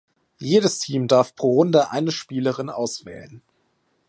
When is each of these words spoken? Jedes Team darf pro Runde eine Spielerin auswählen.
Jedes 0.39 0.79
Team 0.79 1.07
darf 1.07 1.35
pro 1.35 1.51
Runde 1.53 1.91
eine 1.91 2.09
Spielerin 2.11 2.71
auswählen. 2.71 3.43